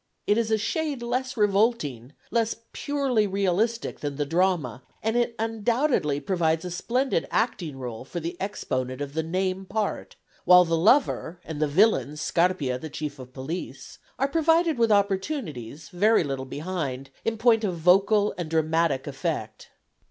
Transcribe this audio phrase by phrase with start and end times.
[0.25, 6.19] It is a shade less revolting, less purely realistic than the drama, and it undoubtedly
[6.19, 11.39] provides a splendid acting rôle for the exponent of the name part; while the lover,
[11.45, 16.45] and the villain Scarpia, the chief of the police are provided with opportunities, very little
[16.45, 19.69] behind, in point of vocal and dramatic effect.